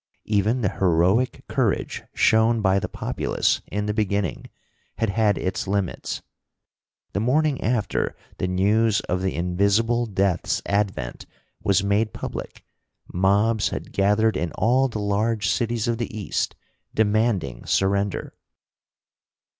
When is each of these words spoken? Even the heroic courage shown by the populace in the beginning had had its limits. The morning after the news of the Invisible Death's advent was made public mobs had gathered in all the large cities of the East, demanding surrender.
Even 0.25 0.61
the 0.61 0.69
heroic 0.79 1.43
courage 1.47 2.01
shown 2.15 2.59
by 2.59 2.79
the 2.79 2.89
populace 2.89 3.61
in 3.67 3.85
the 3.85 3.93
beginning 3.93 4.45
had 4.97 5.11
had 5.11 5.37
its 5.37 5.67
limits. 5.67 6.23
The 7.13 7.19
morning 7.19 7.61
after 7.63 8.15
the 8.39 8.47
news 8.47 9.01
of 9.01 9.21
the 9.21 9.35
Invisible 9.35 10.07
Death's 10.07 10.59
advent 10.65 11.27
was 11.61 11.83
made 11.83 12.13
public 12.13 12.63
mobs 13.13 13.69
had 13.69 13.93
gathered 13.93 14.35
in 14.35 14.51
all 14.53 14.87
the 14.87 14.97
large 14.97 15.47
cities 15.51 15.87
of 15.87 15.99
the 15.99 16.09
East, 16.17 16.55
demanding 16.95 17.63
surrender. 17.67 18.33